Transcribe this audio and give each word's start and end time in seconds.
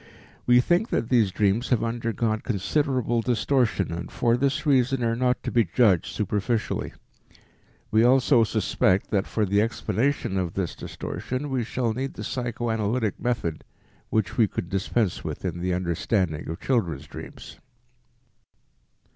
We 0.47 0.61
think 0.61 0.89
that 0.89 1.09
these 1.09 1.29
dreams 1.29 1.69
have 1.69 1.83
undergone 1.83 2.39
considerable 2.41 3.21
distortion 3.21 3.93
and 3.93 4.11
for 4.11 4.35
this 4.35 4.65
reason 4.65 5.03
are 5.03 5.15
not 5.15 5.43
to 5.43 5.51
be 5.51 5.63
judged 5.63 6.07
superficially. 6.07 6.93
We 7.91 8.03
also 8.03 8.43
suspect 8.43 9.11
that 9.11 9.27
for 9.27 9.45
the 9.45 9.61
explanation 9.61 10.39
of 10.39 10.55
this 10.55 10.73
distortion 10.73 11.51
we 11.51 11.63
shall 11.63 11.93
need 11.93 12.15
the 12.15 12.23
psychoanalytic 12.23 13.19
method 13.19 13.63
which 14.09 14.37
we 14.37 14.47
could 14.47 14.69
dispense 14.69 15.23
with 15.23 15.45
in 15.45 15.59
the 15.61 15.71
understanding 15.75 16.49
of 16.49 16.59
children's 16.59 17.05
dreams. 17.05 17.59